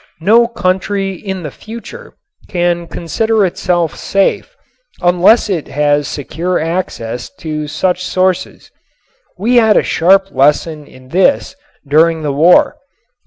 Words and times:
No 0.21 0.47
country 0.47 1.13
in 1.13 1.43
the 1.43 1.51
future 1.51 2.15
can 2.49 2.87
consider 2.87 3.45
itself 3.45 3.95
safe 3.95 4.55
unless 4.99 5.47
it 5.47 5.67
has 5.67 6.07
secure 6.07 6.57
access 6.59 7.29
to 7.37 7.67
such 7.67 8.03
sources. 8.03 8.71
We 9.37 9.57
had 9.57 9.77
a 9.77 9.83
sharp 9.83 10.31
lesson 10.31 10.87
in 10.87 11.09
this 11.09 11.55
during 11.87 12.23
the 12.23 12.33
war. 12.33 12.77